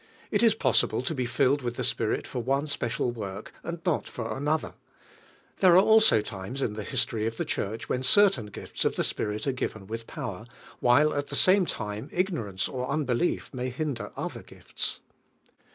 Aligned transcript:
It 0.31 0.41
is 0.41 0.55
possible 0.55 1.03
to 1.03 1.13
be 1.13 1.27
filled 1.27 1.61
will, 1.61 1.69
the 1.73 1.83
Spirit 1.83 2.25
for 2.25 2.39
one 2.41 2.65
special 2.65 3.11
work 3.11 3.53
and 3.63 3.79
not 3.85 4.07
for 4.07 4.35
another, 4.35 4.73
There 5.59 5.75
are 5.75 5.85
also 5.85 6.21
times 6.21 6.63
in 6.63 6.73
the 6.73 6.83
history 6.83 7.27
of 7.27 7.37
the 7.37 7.45
Church 7.45 7.87
when 7.87 8.01
certain 8.01 8.49
frills 8.49 8.83
of 8.83 8.95
(he 8.97 9.01
SpMl 9.03 9.45
are 9.45 9.51
given 9.51 9.85
with 9.85 10.07
power, 10.07 10.47
while 10.79 11.13
at 11.13 11.27
the 11.27 11.35
same 11.35 11.67
finie 11.67 12.09
ignorance 12.11 12.67
or 12.67 12.89
unbelief 12.89 13.53
may 13.53 13.69
hinder 13.69 14.11
other 14.17 14.41
gifts. 14.41 15.01